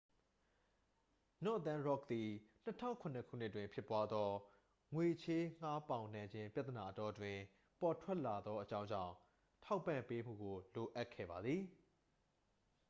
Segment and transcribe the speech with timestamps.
[1.45, 2.29] နော့သန်းရော့ခ် သည်
[2.65, 4.29] 2007 ခုနှစ်တွင်ဖြစ်ပွားသော
[4.93, 7.41] ငွေချေးငှားပေါင်နှံခြင်းပြဿနာအတောအတွင်း
[7.81, 9.13] ပေါ်ထွက်လာသောအကြောင်းကြောင့်
[9.63, 11.61] ထောက်ပံ့ပေးမှုကို လိုအပ်ခဲ့ပါသည်